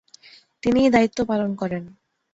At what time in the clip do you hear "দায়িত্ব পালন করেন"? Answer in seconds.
0.91-1.83